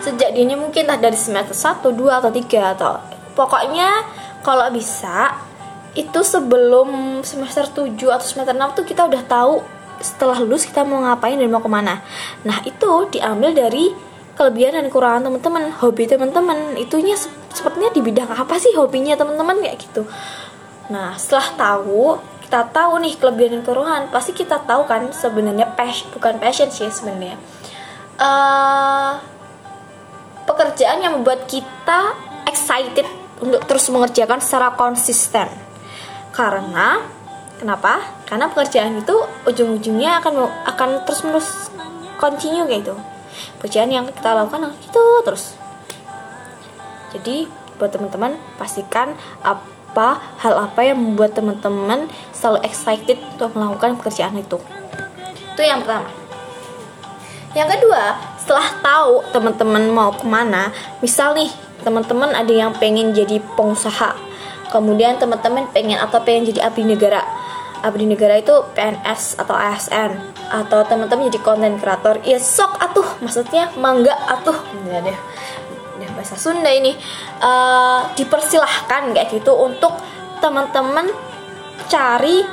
sejak 0.01 0.33
dini 0.33 0.57
mungkin 0.57 0.89
entah 0.89 0.97
dari 0.97 1.13
semester 1.13 1.53
1, 1.53 1.93
2 1.93 2.19
atau 2.23 2.31
3 2.33 2.73
atau 2.73 2.93
pokoknya 3.37 4.01
kalau 4.41 4.65
bisa 4.73 5.37
itu 5.93 6.25
sebelum 6.25 7.21
semester 7.21 7.69
7 7.69 7.93
atau 8.09 8.25
semester 8.25 8.57
6 8.57 8.73
tuh 8.73 8.85
kita 8.89 9.05
udah 9.05 9.21
tahu 9.29 9.61
setelah 9.99 10.39
lulus 10.39 10.65
kita 10.65 10.83
mau 10.87 11.03
ngapain 11.03 11.35
dan 11.35 11.51
mau 11.51 11.63
ke 11.63 11.71
mana. 11.71 12.03
Nah 12.43 12.59
itu 12.63 13.07
diambil 13.11 13.51
dari 13.55 13.91
kelebihan 14.39 14.79
dan 14.79 14.87
kekurangan 14.87 15.27
teman-teman 15.27 15.63
hobi 15.83 16.07
teman-teman. 16.07 16.79
Itunya 16.79 17.19
sepertinya 17.51 17.91
di 17.91 17.99
bidang 17.99 18.31
apa 18.31 18.55
sih 18.55 18.71
hobinya 18.75 19.19
teman-teman? 19.19 19.59
Kayak 19.59 19.77
gitu. 19.83 20.07
Nah 20.91 21.19
setelah 21.19 21.47
tahu 21.59 22.17
kita 22.49 22.65
tahu 22.73 22.97
nih 23.03 23.13
kelebihan 23.19 23.59
dan 23.59 23.61
kekurangan. 23.61 24.03
Pasti 24.09 24.31
kita 24.33 24.63
tahu 24.63 24.87
kan 24.87 25.11
sebenarnya 25.11 25.75
passion 25.75 26.09
bukan 26.15 26.39
passion 26.39 26.71
sih 26.71 26.87
sebenarnya. 26.89 27.37
Uh, 28.19 29.19
pekerjaan 30.49 30.99
yang 31.03 31.19
membuat 31.19 31.45
kita 31.45 32.17
excited 32.49 33.05
untuk 33.39 33.63
terus 33.69 33.85
mengerjakan 33.93 34.41
secara 34.41 34.73
konsisten. 34.73 35.47
Karena 36.33 37.18
kenapa? 37.59 37.99
Karena 38.23 38.47
pekerjaan 38.47 39.03
itu 39.03 39.15
ujung-ujungnya 39.43 40.23
akan 40.23 40.47
akan 40.63 40.89
terus 41.03 41.21
menerus 41.27 41.49
continue 42.15 42.63
kayak 42.65 42.87
itu. 42.87 42.95
Pekerjaan 43.59 43.91
yang 43.91 44.07
kita 44.07 44.31
lakukan 44.31 44.71
itu 44.71 45.03
terus. 45.27 45.59
Jadi 47.11 47.51
buat 47.75 47.91
teman-teman 47.91 48.39
pastikan 48.55 49.13
apa 49.43 50.23
hal 50.39 50.55
apa 50.55 50.79
yang 50.87 50.97
membuat 51.03 51.35
teman-teman 51.35 52.07
selalu 52.31 52.63
excited 52.63 53.19
untuk 53.35 53.51
melakukan 53.59 53.99
pekerjaan 53.99 54.39
itu. 54.39 54.57
Itu 55.53 55.61
yang 55.61 55.83
pertama. 55.83 56.07
Yang 57.57 57.81
kedua, 57.81 58.13
setelah 58.49 58.69
tahu 58.81 59.13
teman-teman 59.29 59.83
mau 59.93 60.09
ke 60.09 60.25
mana 60.25 60.73
misal 61.01 61.37
nih 61.37 61.49
teman-teman 61.81 62.33
ada 62.33 62.49
yang 62.49 62.73
pengen 62.73 63.13
jadi 63.13 63.37
pengusaha 63.53 64.17
kemudian 64.69 65.17
teman-teman 65.17 65.69
pengen 65.73 65.97
atau 65.97 66.21
pengen 66.21 66.49
jadi 66.49 66.69
abdi 66.69 66.85
negara 66.85 67.25
abdi 67.83 68.05
negara 68.05 68.39
itu 68.39 68.53
PNS 68.75 69.39
atau 69.39 69.55
ASN 69.55 70.11
atau 70.49 70.81
teman-teman 70.83 71.29
jadi 71.29 71.39
konten 71.43 71.77
kreator 71.77 72.19
ya 72.25 72.37
sok 72.41 72.75
atuh. 72.79 73.07
Maksudnya 73.23 73.71
mangga 73.79 74.13
atuh. 74.27 74.55
Ya 74.87 74.99
deh. 75.03 75.17
Udah 75.99 76.09
bahasa 76.15 76.35
Sunda 76.35 76.71
ini. 76.71 76.95
Uh, 77.39 78.07
dipersilahkan 78.15 79.15
kayak 79.15 79.29
gitu 79.31 79.53
untuk 79.55 79.95
teman-teman 80.39 81.07
cari 81.87 82.43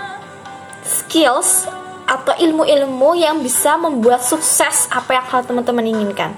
skills 0.86 1.66
atau 2.06 2.32
ilmu-ilmu 2.38 3.18
yang 3.18 3.42
bisa 3.42 3.74
membuat 3.74 4.22
sukses 4.22 4.86
apa 4.94 5.18
yang 5.18 5.24
kalian 5.26 5.46
teman-teman 5.50 5.84
inginkan. 5.90 6.30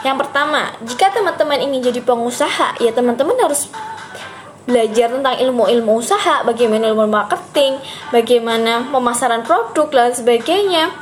Yang 0.00 0.16
pertama, 0.24 0.72
jika 0.86 1.12
teman-teman 1.12 1.60
ingin 1.60 1.92
jadi 1.92 2.00
pengusaha, 2.00 2.78
ya 2.80 2.94
teman-teman 2.94 3.36
harus 3.36 3.68
belajar 4.70 5.10
tentang 5.10 5.34
ilmu-ilmu 5.34 5.98
usaha, 5.98 6.46
bagaimana 6.46 6.94
ilmu 6.94 7.10
marketing, 7.10 7.82
bagaimana 8.14 8.86
pemasaran 8.94 9.42
produk 9.42 9.90
dan 9.90 10.14
sebagainya. 10.14 10.94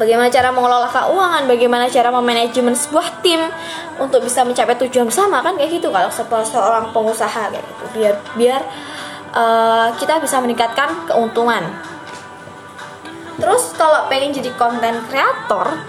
Bagaimana 0.00 0.32
cara 0.32 0.48
mengelola 0.48 0.88
keuangan, 0.88 1.44
bagaimana 1.44 1.84
cara 1.92 2.08
memanajemen 2.08 2.72
sebuah 2.72 3.20
tim 3.20 3.36
untuk 4.00 4.24
bisa 4.24 4.40
mencapai 4.48 4.72
tujuan 4.88 5.12
bersama 5.12 5.44
kan 5.44 5.60
kayak 5.60 5.76
gitu 5.76 5.92
kalau 5.92 6.08
seorang 6.40 6.88
pengusaha 6.88 7.52
kayak 7.52 7.60
gitu. 7.60 7.84
Biar 8.00 8.14
biar 8.32 8.62
uh, 9.34 9.88
kita 9.98 10.18
bisa 10.22 10.40
meningkatkan 10.42 11.06
keuntungan 11.06 11.68
terus 13.40 13.72
kalau 13.74 14.04
pengen 14.12 14.36
jadi 14.36 14.52
konten 14.60 15.00
kreator 15.08 15.80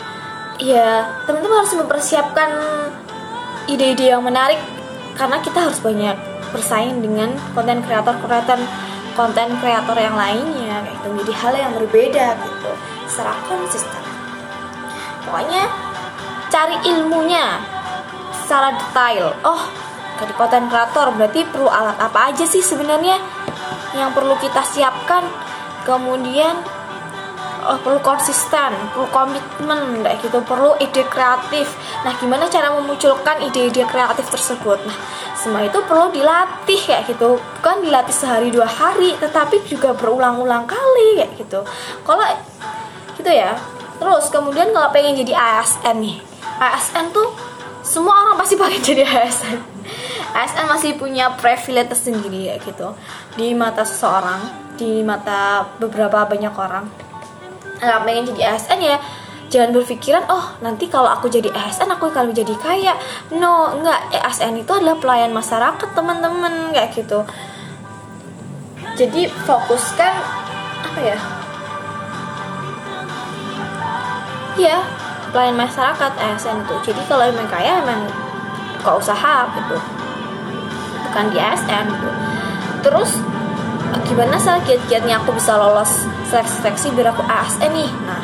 ya 0.62 1.20
teman-teman 1.28 1.66
harus 1.66 1.76
mempersiapkan 1.76 2.50
ide-ide 3.68 4.16
yang 4.16 4.24
menarik 4.24 4.62
karena 5.20 5.38
kita 5.44 5.60
harus 5.68 5.80
banyak 5.84 6.16
bersaing 6.52 7.00
dengan 7.00 7.34
konten 7.56 7.82
kreator 7.84 8.16
kreator 8.22 8.60
konten 9.16 9.48
kreator 9.60 9.98
yang 10.00 10.16
lainnya 10.16 10.84
kayak 10.84 10.96
itu 10.96 11.08
menjadi 11.12 11.34
hal 11.36 11.54
yang 11.56 11.72
berbeda 11.76 12.28
gitu. 12.40 12.72
Secara 13.08 13.36
konsisten. 13.48 14.04
Pokoknya 15.28 15.64
cari 16.52 16.78
ilmunya 16.88 17.60
secara 18.44 18.76
detail. 18.76 19.36
Oh 19.44 19.64
jadi 20.22 20.34
konten 20.38 20.70
kreator 20.70 21.18
berarti 21.18 21.42
perlu 21.50 21.66
alat 21.66 21.98
apa 21.98 22.30
aja 22.30 22.46
sih 22.46 22.62
sebenarnya 22.62 23.18
yang 23.98 24.14
perlu 24.14 24.38
kita 24.38 24.62
siapkan? 24.62 25.26
Kemudian 25.82 26.62
oh, 27.66 27.78
perlu 27.82 28.00
konsisten, 28.02 28.74
perlu 28.94 29.08
komitmen, 29.14 30.02
kayak 30.02 30.18
gitu, 30.26 30.42
perlu 30.46 30.74
ide 30.82 31.06
kreatif. 31.08 31.70
Nah, 32.02 32.14
gimana 32.18 32.50
cara 32.50 32.74
memunculkan 32.74 33.42
ide-ide 33.46 33.86
kreatif 33.86 34.26
tersebut? 34.30 34.82
Nah, 34.86 34.98
semua 35.38 35.66
itu 35.66 35.78
perlu 35.86 36.10
dilatih 36.10 36.80
kayak 36.82 37.10
gitu, 37.10 37.38
bukan 37.38 37.76
dilatih 37.86 38.16
sehari 38.16 38.50
dua 38.50 38.66
hari, 38.66 39.14
tetapi 39.18 39.62
juga 39.70 39.94
berulang-ulang 39.94 40.66
kali 40.66 41.22
kayak 41.22 41.32
gitu. 41.38 41.62
Kalau 42.06 42.26
gitu 43.22 43.32
ya. 43.32 43.54
Terus 44.02 44.34
kemudian 44.34 44.74
kalau 44.74 44.90
pengen 44.90 45.14
jadi 45.14 45.38
ASN 45.38 46.02
nih, 46.02 46.18
ASN 46.58 47.14
tuh 47.14 47.30
semua 47.86 48.26
orang 48.26 48.36
pasti 48.42 48.58
pengen 48.58 48.82
jadi 48.90 49.06
ASN. 49.06 49.58
ASN 50.32 50.66
masih 50.66 50.98
punya 50.98 51.38
privilege 51.38 51.94
tersendiri 51.94 52.50
ya 52.50 52.56
gitu 52.58 52.98
di 53.38 53.54
mata 53.54 53.86
seseorang, 53.86 54.74
di 54.74 55.06
mata 55.06 55.70
beberapa 55.78 56.26
banyak 56.26 56.56
orang 56.56 57.11
nggak 57.82 58.00
pengen 58.06 58.24
jadi 58.32 58.42
ASN 58.56 58.80
ya. 58.80 58.98
Jangan 59.52 59.76
berpikiran 59.76 60.24
oh 60.32 60.56
nanti 60.64 60.88
kalau 60.88 61.12
aku 61.12 61.28
jadi 61.28 61.52
ASN 61.52 61.92
aku 61.92 62.08
akan 62.08 62.32
jadi 62.32 62.56
kaya. 62.56 62.96
No 63.36 63.76
enggak 63.76 64.00
ASN 64.16 64.64
itu 64.64 64.72
adalah 64.72 64.96
pelayan 64.96 65.36
masyarakat 65.36 65.90
teman-teman 65.92 66.72
kayak 66.72 66.96
gitu. 66.96 67.28
Jadi 68.96 69.28
fokuskan 69.28 70.14
apa 70.88 71.00
ya? 71.04 71.20
Ya 74.56 74.78
pelayan 75.36 75.60
masyarakat 75.60 76.12
ASN 76.16 76.64
itu. 76.64 76.76
Jadi 76.92 77.02
kalau 77.12 77.28
emang 77.28 77.48
kaya 77.52 77.84
emang 77.84 78.08
buka 78.80 79.04
usaha 79.04 79.52
gitu. 79.52 79.78
Bukan 81.12 81.26
di 81.34 81.38
ASN 81.44 81.86
gitu. 81.92 82.10
Terus 82.88 83.20
gimana 84.08 84.40
sih 84.40 84.52
kiat-kiatnya 84.64 85.20
aku 85.20 85.36
bisa 85.36 85.56
lolos 85.60 86.08
seleksi-seleksi 86.32 86.96
biar 86.96 87.12
aku 87.12 87.24
ASN 87.28 87.72
nih? 87.76 87.92
Nah 88.08 88.24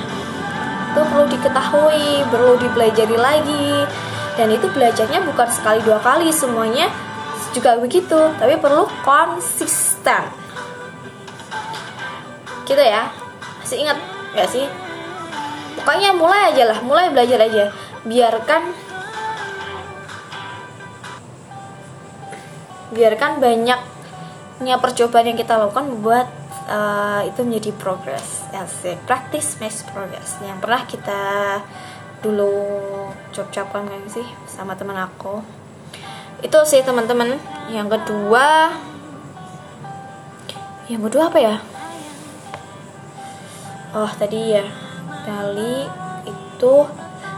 itu 0.93 1.01
perlu 1.13 1.25
diketahui 1.29 2.25
perlu 2.31 2.53
dipelajari 2.59 3.17
lagi. 3.17 3.71
Dan 4.37 4.53
itu 4.53 4.69
belajarnya 4.69 5.25
bukan 5.25 5.49
sekali 5.49 5.81
dua 5.81 5.97
kali 5.97 6.29
semuanya 6.29 6.93
juga 7.57 7.73
begitu 7.81 8.17
tapi 8.37 8.53
perlu 8.61 8.85
konsisten. 9.01 10.23
Gitu 12.69 12.83
ya. 12.83 13.09
Masih 13.63 13.81
ingat 13.81 13.97
gak 14.37 14.49
sih? 14.53 14.65
Pokoknya 15.81 16.13
mulai 16.13 16.53
aja 16.53 16.63
lah 16.69 16.79
mulai 16.85 17.09
belajar 17.09 17.41
aja. 17.41 17.73
Biarkan 18.05 18.87
biarkan 22.93 23.31
banyaknya 24.57 24.81
percobaan 24.81 25.29
yang 25.29 25.37
kita 25.37 25.53
lakukan 25.53 25.85
membuat 25.85 26.27
uh, 26.65 27.21
itu 27.29 27.45
menjadi 27.45 27.71
progress 27.77 28.37
asik 28.57 28.97
practice 29.05 29.61
makes 29.61 29.85
progress. 29.85 30.41
Yang 30.41 30.57
pernah 30.65 30.81
kita 30.89 31.21
dulu 32.25 32.51
ucapkan 33.29 33.85
kan 33.85 34.03
sih 34.09 34.25
sama 34.49 34.73
teman 34.73 34.97
aku? 34.97 35.45
Itu 36.41 36.57
sih 36.65 36.81
teman-teman. 36.81 37.37
Yang 37.69 38.01
kedua 38.01 38.73
yang 40.89 41.01
kedua 41.05 41.29
apa 41.29 41.39
ya? 41.39 41.55
Oh 43.93 44.09
tadi 44.17 44.57
ya. 44.57 44.65
Kali 45.21 45.85
itu 46.25 46.75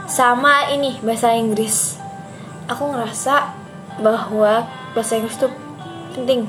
sama 0.08 0.72
ini 0.72 0.96
bahasa 1.04 1.36
Inggris. 1.36 2.00
Aku 2.70 2.96
ngerasa 2.96 3.52
bahwa 4.00 4.64
bahasa 4.96 5.20
Inggris 5.20 5.36
itu 5.36 5.48
penting 6.16 6.48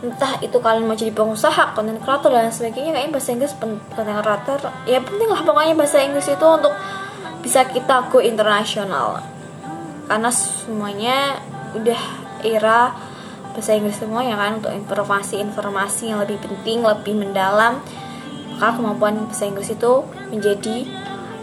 entah 0.00 0.40
itu 0.40 0.56
kalian 0.56 0.88
mau 0.88 0.96
jadi 0.96 1.12
pengusaha, 1.12 1.76
konten 1.76 2.00
kreator 2.00 2.32
dan 2.32 2.48
sebagainya 2.48 2.96
kayaknya 2.96 3.12
bahasa 3.12 3.30
Inggris 3.36 3.52
konten 3.60 4.16
kreator 4.16 4.58
ya 4.88 4.98
penting 5.04 5.28
lah 5.28 5.44
pokoknya 5.44 5.74
bahasa 5.76 6.00
Inggris 6.00 6.28
itu 6.32 6.46
untuk 6.48 6.72
bisa 7.44 7.68
kita 7.68 8.08
go 8.08 8.24
internasional. 8.24 9.20
Karena 10.08 10.30
semuanya 10.32 11.38
udah 11.76 12.00
era 12.40 12.96
bahasa 13.52 13.76
Inggris 13.76 14.00
semua 14.00 14.24
ya 14.24 14.40
kan 14.40 14.64
untuk 14.64 14.72
informasi-informasi 14.72 16.08
yang 16.08 16.24
lebih 16.24 16.40
penting 16.40 16.80
lebih 16.80 17.14
mendalam 17.20 17.76
maka 18.56 18.76
kemampuan 18.76 19.28
bahasa 19.28 19.48
Inggris 19.48 19.72
itu 19.72 19.92
menjadi 20.32 20.88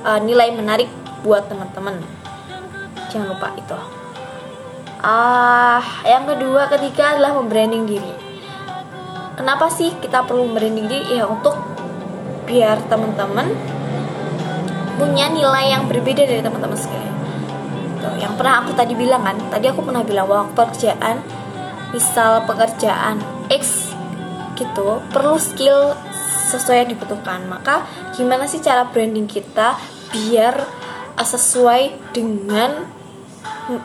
uh, 0.02 0.20
nilai 0.22 0.54
menarik 0.54 0.90
buat 1.22 1.46
teman-teman. 1.46 2.02
Jangan 3.14 3.38
lupa 3.38 3.54
itu. 3.54 3.78
Ah 4.98 5.78
uh, 5.78 5.82
yang 6.10 6.26
kedua 6.26 6.74
ketiga 6.74 7.14
adalah 7.14 7.38
membranding 7.38 7.86
diri 7.86 8.27
kenapa 9.38 9.70
sih 9.70 9.94
kita 10.02 10.26
perlu 10.26 10.50
merinding 10.50 10.90
diri? 10.90 11.22
Ya 11.22 11.30
untuk 11.30 11.54
biar 12.50 12.82
teman-teman 12.90 13.54
punya 14.98 15.30
nilai 15.30 15.78
yang 15.78 15.86
berbeda 15.86 16.26
dari 16.26 16.42
teman-teman 16.42 16.74
sekalian. 16.74 17.16
Tuh, 18.02 18.16
yang 18.18 18.34
pernah 18.34 18.66
aku 18.66 18.74
tadi 18.74 18.98
bilang 18.98 19.22
kan 19.22 19.38
tadi 19.54 19.70
aku 19.70 19.86
pernah 19.86 20.02
bilang 20.02 20.26
bahwa 20.26 20.50
pekerjaan 20.58 21.22
misal 21.94 22.44
pekerjaan 22.50 23.22
X 23.54 23.94
gitu 24.58 25.06
perlu 25.14 25.38
skill 25.38 25.94
sesuai 26.50 26.84
yang 26.84 26.90
dibutuhkan. 26.98 27.46
Maka 27.46 27.86
gimana 28.18 28.50
sih 28.50 28.58
cara 28.58 28.90
branding 28.90 29.30
kita 29.30 29.78
biar 30.10 30.66
sesuai 31.18 32.14
dengan 32.16 32.90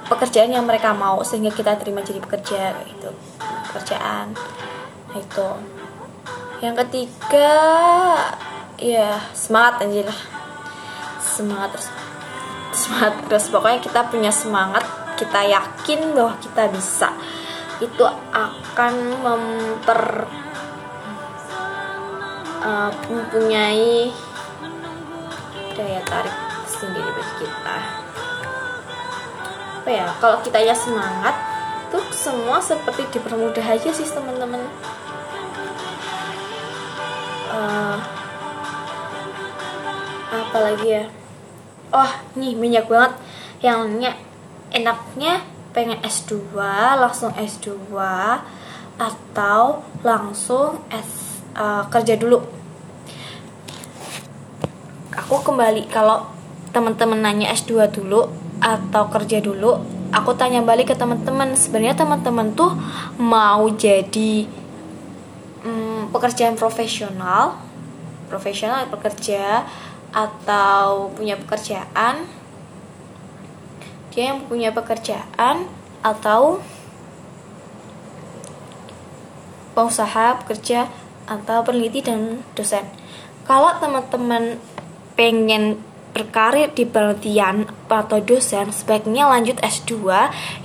pekerjaan 0.09 0.55
yang 0.55 0.65
mereka 0.65 0.95
mau 0.95 1.21
sehingga 1.27 1.53
kita 1.53 1.77
terima 1.77 2.01
jadi 2.01 2.23
pekerja 2.23 2.73
gitu. 2.89 3.11
Pekerjaan 3.69 4.33
itu. 5.17 5.49
Yang 6.63 6.75
ketiga 6.87 7.53
ya 8.79 9.19
semangat 9.35 9.83
aja 9.85 10.03
lah. 10.09 10.21
Semangat 11.19 11.69
terus. 11.75 11.89
Semangat 12.73 13.15
terus. 13.27 13.45
Pokoknya 13.51 13.81
kita 13.83 14.01
punya 14.09 14.33
semangat 14.33 14.85
kita 15.19 15.41
yakin 15.43 16.15
bahwa 16.15 16.35
kita 16.39 16.71
bisa. 16.71 17.11
Itu 17.83 18.07
akan 18.31 18.95
memper 19.27 20.03
uh, 22.63 22.91
mempunyai 23.11 24.15
daya 25.75 26.01
tarik 26.07 26.37
sendiri 26.69 27.11
bagi 27.11 27.35
kita. 27.43 27.79
Apa 29.83 29.91
ya 29.91 30.07
kalau 30.23 30.39
kita 30.47 30.63
ya 30.63 30.75
semangat 30.79 31.52
semua 32.23 32.63
seperti 32.63 33.19
dipermudah 33.19 33.67
aja 33.67 33.91
sih 33.91 34.07
teman-teman. 34.07 34.63
Uh, 37.51 37.99
apa 40.31 40.59
lagi 40.63 41.03
ya? 41.03 41.05
Oh 41.91 42.13
nih 42.39 42.55
banyak 42.55 42.87
banget. 42.87 43.13
Yang 43.59 44.15
enaknya 44.71 45.43
pengen 45.75 45.99
S2 45.99 46.55
langsung 46.95 47.35
S2 47.35 47.75
atau 49.03 49.83
langsung 50.07 50.79
S 50.95 51.43
uh, 51.59 51.91
kerja 51.91 52.15
dulu. 52.15 52.39
Aku 55.19 55.43
kembali 55.43 55.91
kalau 55.91 56.31
teman-teman 56.71 57.19
nanya 57.19 57.51
S2 57.51 57.91
dulu 57.91 58.31
atau 58.63 59.11
kerja 59.11 59.43
dulu 59.43 60.02
aku 60.13 60.37
tanya 60.37 60.61
balik 60.61 60.93
ke 60.93 60.95
teman-teman 60.95 61.57
sebenarnya 61.57 61.97
teman-teman 61.97 62.53
tuh 62.53 62.77
mau 63.17 63.65
jadi 63.73 64.47
hmm, 65.65 66.13
pekerjaan 66.13 66.55
profesional 66.55 67.57
profesional 68.33 68.89
pekerja 68.89 69.69
atau 70.09 71.13
punya 71.13 71.37
pekerjaan. 71.37 72.25
Dia 74.09 74.33
yang 74.33 74.49
punya 74.49 74.73
pekerjaan 74.73 75.69
atau 76.01 76.65
pengusaha 79.77 80.41
pekerja 80.45 80.89
atau 81.29 81.61
peneliti 81.61 82.01
dan 82.01 82.41
dosen. 82.57 82.89
Kalau 83.45 83.77
teman-teman 83.77 84.57
pengen 85.17 85.81
berkarir 86.13 86.69
di 86.77 86.85
penelitian 86.85 87.65
atau 87.89 88.21
dosen 88.21 88.69
sebaiknya 88.69 89.29
lanjut 89.29 89.57
S2 89.65 89.97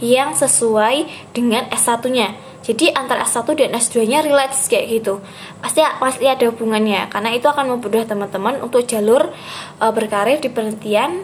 yang 0.03 0.35
sesuai 0.35 1.07
dengan 1.31 1.67
S1-nya 1.71 2.47
jadi 2.67 2.91
antara 2.91 3.23
S1 3.23 3.47
dan 3.55 3.71
S2-nya 3.79 4.27
relates 4.27 4.67
kayak 4.67 4.99
gitu. 4.99 5.23
Pasti 5.63 5.79
pasti 6.03 6.27
ada 6.27 6.51
hubungannya 6.51 7.07
karena 7.07 7.31
itu 7.31 7.47
akan 7.47 7.79
mempermudah 7.79 8.03
teman-teman 8.03 8.59
untuk 8.59 8.83
jalur 8.83 9.31
uh, 9.79 9.91
berkarir 9.95 10.43
di 10.43 10.51
penelitian 10.51 11.23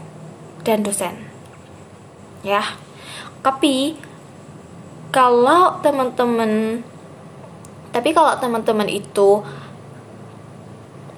dan 0.63 0.87
dosen. 0.87 1.19
Ya. 2.47 2.63
Tapi 3.43 3.99
kalau 5.11 5.83
teman-teman 5.83 6.79
tapi 7.91 8.15
kalau 8.15 8.39
teman-teman 8.39 8.87
itu 8.87 9.43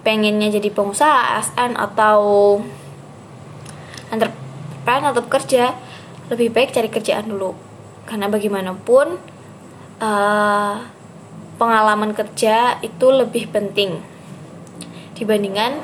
pengennya 0.01 0.57
jadi 0.57 0.73
pengusaha 0.73 1.37
ASN 1.37 1.77
atau 1.77 2.17
entrepreneur 4.15 5.11
atau 5.11 5.25
kerja 5.27 5.75
lebih 6.31 6.49
baik 6.55 6.73
cari 6.73 6.89
kerjaan 6.89 7.29
dulu 7.29 7.53
karena 8.05 8.29
bagaimanapun 8.29 9.17
uh, 10.01 10.75
pengalaman 11.57 12.11
kerja 12.11 12.77
itu 12.83 13.07
lebih 13.09 13.49
penting 13.49 13.99
dibandingkan 15.15 15.79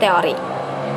teori. 0.00 0.36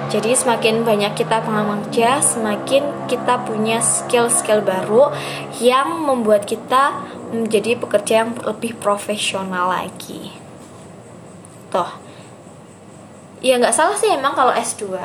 Jadi 0.10 0.34
semakin 0.34 0.82
banyak 0.82 1.14
kita 1.14 1.46
pengalaman 1.46 1.86
kerja, 1.86 2.18
semakin 2.18 3.06
kita 3.06 3.46
punya 3.46 3.78
skill-skill 3.78 4.66
baru 4.66 5.14
yang 5.62 6.02
membuat 6.02 6.50
kita 6.50 6.98
menjadi 7.30 7.78
pekerja 7.78 8.26
yang 8.26 8.34
lebih 8.42 8.74
profesional 8.82 9.70
lagi. 9.70 10.34
Toh, 11.70 11.94
ya 13.46 13.62
nggak 13.62 13.76
salah 13.76 13.94
sih 14.02 14.10
emang 14.10 14.34
kalau 14.34 14.50
S2, 14.50 14.98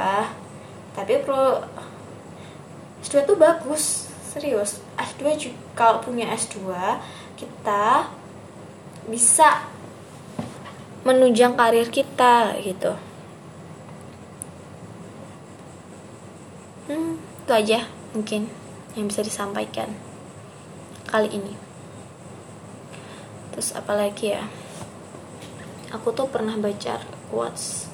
tapi 0.94 1.20
pro 1.26 1.61
S2 3.04 3.26
tuh 3.26 3.37
bagus 3.37 4.09
serius. 4.33 4.80
S2 4.96 5.22
juga 5.37 5.59
kalau 5.74 5.98
punya 6.00 6.30
S2 6.33 6.70
kita 7.35 8.09
bisa 9.11 9.68
menunjang 11.04 11.52
karir 11.59 11.92
kita 11.92 12.57
gitu. 12.64 12.96
Hmm, 16.88 17.20
itu 17.20 17.52
aja 17.52 17.78
mungkin 18.16 18.48
yang 18.96 19.11
bisa 19.11 19.20
disampaikan 19.20 19.92
kali 21.11 21.28
ini. 21.28 21.54
Terus 23.52 23.76
apalagi 23.76 24.35
ya? 24.35 24.42
Aku 25.94 26.11
tuh 26.11 26.26
pernah 26.26 26.59
baca 26.59 26.98
quotes 27.30 27.87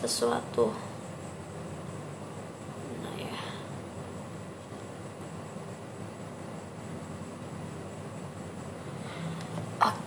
sesuatu. 0.00 0.72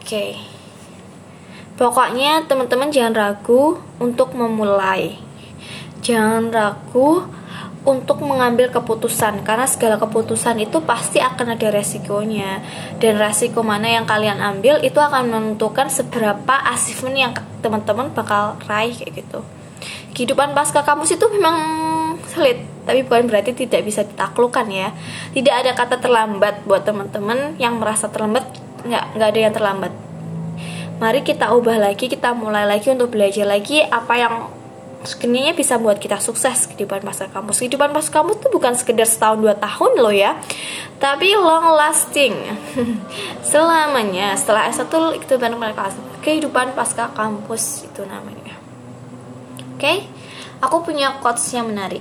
Oke. 0.04 0.26
Pokoknya 1.80 2.44
teman-teman 2.46 2.92
jangan 2.92 3.16
ragu 3.16 3.80
untuk 3.98 4.36
memulai. 4.36 5.18
Jangan 6.04 6.52
ragu 6.52 7.26
untuk 7.84 8.24
mengambil 8.24 8.72
keputusan 8.72 9.44
karena 9.44 9.68
segala 9.68 10.00
keputusan 10.00 10.60
itu 10.60 10.84
pasti 10.84 11.18
akan 11.24 11.56
ada 11.56 11.68
resikonya. 11.72 12.62
Dan 13.00 13.18
resiko 13.18 13.64
mana 13.64 13.90
yang 13.90 14.04
kalian 14.04 14.44
ambil 14.44 14.84
itu 14.84 15.00
akan 15.00 15.32
menentukan 15.32 15.88
seberapa 15.90 16.56
achievement 16.70 17.18
yang 17.18 17.34
teman-teman 17.64 18.12
bakal 18.14 18.60
raih 18.68 18.94
kayak 18.94 19.24
gitu. 19.24 19.40
Kehidupan 20.14 20.54
pasca 20.54 20.86
kampus 20.86 21.18
itu 21.18 21.26
memang 21.32 21.58
sulit 22.30 22.62
tapi 22.84 23.04
bukan 23.08 23.32
berarti 23.32 23.56
tidak 23.56 23.82
bisa 23.88 24.04
ditaklukkan 24.04 24.68
ya. 24.70 24.92
Tidak 25.34 25.56
ada 25.64 25.72
kata 25.74 25.98
terlambat 25.98 26.68
buat 26.68 26.84
teman-teman 26.84 27.58
yang 27.58 27.80
merasa 27.80 28.12
terlambat 28.12 28.63
nggak 28.88 29.04
nggak 29.18 29.30
ada 29.30 29.40
yang 29.40 29.54
terlambat. 29.54 29.94
Mari 31.02 31.26
kita 31.26 31.52
ubah 31.52 31.78
lagi 31.80 32.06
kita 32.08 32.32
mulai 32.32 32.64
lagi 32.64 32.94
untuk 32.94 33.12
belajar 33.12 33.44
lagi 33.44 33.84
apa 33.84 34.14
yang 34.16 34.34
sebenarnya 35.04 35.52
bisa 35.52 35.76
buat 35.76 36.00
kita 36.00 36.16
sukses 36.24 36.64
kehidupan 36.72 37.04
pasca 37.04 37.28
kampus 37.28 37.60
kehidupan 37.60 37.92
pasca 37.92 38.24
kampus 38.24 38.40
itu 38.40 38.48
bukan 38.56 38.72
sekedar 38.72 39.04
setahun 39.04 39.44
dua 39.44 39.52
tahun 39.60 40.00
loh 40.00 40.16
ya 40.16 40.40
tapi 41.04 41.36
long 41.36 41.76
lasting. 41.76 42.36
Selamanya 43.52 44.40
setelah 44.40 44.72
S1 44.72 44.88
itu 45.20 45.36
kehidupan 46.24 46.72
pasca 46.72 47.12
kampus 47.12 47.84
itu 47.84 48.08
namanya. 48.08 48.56
Oke? 49.76 49.84
Okay? 49.84 49.98
aku 50.64 50.88
punya 50.88 51.20
quotes 51.20 51.44
yang 51.52 51.68
menarik 51.68 52.00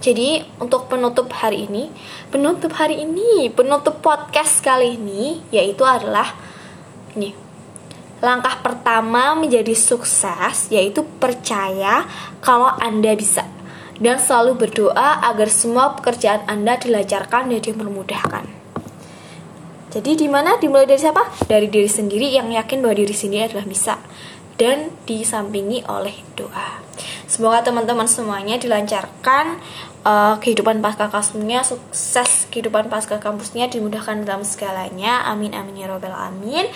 jadi 0.00 0.48
untuk 0.56 0.88
penutup 0.88 1.28
hari 1.28 1.68
ini, 1.68 1.92
penutup 2.32 2.72
hari 2.72 3.04
ini, 3.04 3.52
penutup 3.52 4.00
podcast 4.00 4.64
kali 4.64 4.96
ini 4.96 5.44
yaitu 5.52 5.84
adalah 5.84 6.32
ini 7.16 7.50
Langkah 8.20 8.60
pertama 8.60 9.32
menjadi 9.32 9.72
sukses 9.72 10.68
yaitu 10.68 11.00
percaya 11.16 12.04
kalau 12.44 12.68
Anda 12.76 13.16
bisa 13.16 13.48
dan 13.96 14.20
selalu 14.20 14.60
berdoa 14.60 15.24
agar 15.24 15.48
semua 15.48 15.96
pekerjaan 15.96 16.44
Anda 16.44 16.76
dilancarkan 16.76 17.48
dan 17.48 17.60
dipermudahkan. 17.60 18.44
Jadi 19.90 20.20
di 20.20 20.28
mana 20.28 20.60
dimulai 20.60 20.84
dari 20.84 21.00
siapa? 21.00 21.32
Dari 21.48 21.66
diri 21.66 21.88
sendiri 21.88 22.28
yang 22.28 22.52
yakin 22.52 22.84
bahwa 22.84 22.94
diri 23.00 23.16
sendiri 23.16 23.48
adalah 23.50 23.66
bisa 23.66 23.96
dan 24.60 24.92
disampingi 25.08 25.82
oleh 25.88 26.20
doa. 26.36 26.84
Semoga 27.24 27.64
teman-teman 27.64 28.04
semuanya 28.04 28.60
dilancarkan 28.60 29.56
uh, 30.04 30.36
kehidupan 30.40 30.80
pasca 30.80 31.08
kampusnya 31.12 31.64
sukses 31.64 32.48
kehidupan 32.48 32.88
pasca 32.88 33.20
kampusnya 33.20 33.68
dimudahkan 33.68 34.24
dalam 34.24 34.44
segalanya. 34.44 35.28
Amin 35.28 35.52
amin 35.52 35.84
ya 35.84 35.86
robbal 35.88 36.14
amin 36.14 36.68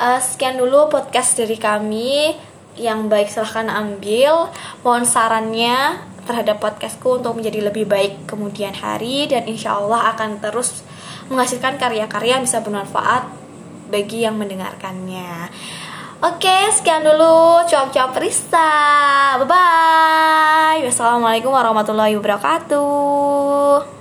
uh, 0.00 0.20
sekian 0.20 0.58
dulu 0.58 0.88
podcast 0.88 1.38
dari 1.38 1.56
kami. 1.56 2.36
Yang 2.72 3.00
baik 3.12 3.28
silahkan 3.28 3.68
ambil. 3.68 4.48
Mohon 4.80 5.04
sarannya 5.04 6.00
terhadap 6.24 6.56
podcastku 6.56 7.20
untuk 7.20 7.36
menjadi 7.36 7.68
lebih 7.68 7.84
baik 7.84 8.24
kemudian 8.24 8.72
hari. 8.72 9.28
Dan 9.28 9.44
insya 9.44 9.76
Allah 9.76 10.16
akan 10.16 10.40
terus 10.40 10.80
menghasilkan 11.28 11.76
karya-karya 11.76 12.40
yang 12.40 12.44
bisa 12.48 12.64
bermanfaat 12.64 13.28
bagi 13.92 14.24
yang 14.24 14.40
mendengarkannya. 14.40 15.52
Oke, 16.22 16.70
sekian 16.70 17.02
dulu 17.02 17.66
cuap-cuap 17.66 18.14
Rista. 18.14 18.70
Bye 19.42 19.48
bye. 19.50 20.78
Wassalamualaikum 20.86 21.50
warahmatullahi 21.50 22.14
wabarakatuh. 22.14 23.92